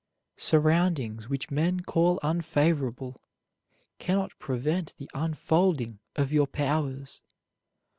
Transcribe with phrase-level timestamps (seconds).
[0.37, 3.21] Surroundings which men call unfavorable
[3.99, 7.21] can not prevent the unfolding of your powers.